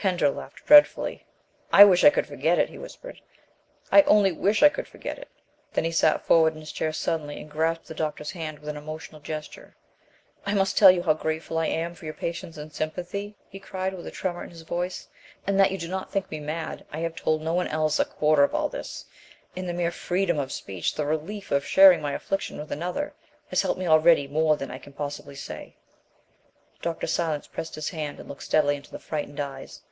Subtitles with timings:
[0.00, 1.26] Pender laughed dreadfully.
[1.72, 3.20] "I wish I could forget it," he whispered,
[3.90, 5.26] "I only wish I could forget it!"
[5.72, 8.76] Then he sat forward in his chair suddenly, and grasped the doctor's hand with an
[8.76, 9.74] emotional gesture.
[10.46, 13.92] "I must tell you how grateful I am for your patience and sympathy," he cried,
[13.92, 15.08] with a tremor in his voice,
[15.48, 16.86] "and that you do not think me mad.
[16.92, 19.04] I have told no one else a quarter of all this,
[19.56, 23.14] and the mere freedom of speech the relief of sharing my affliction with another
[23.50, 25.74] has helped me already more than I can possibly say."
[26.80, 27.08] Dr.
[27.08, 29.80] Silence pressed his hand and looked steadily into the frightened eyes.